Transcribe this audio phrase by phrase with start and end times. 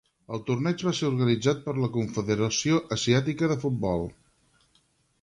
[0.35, 4.07] El torneig va ser organitzat per la Confederació Asiàtica de Futbol.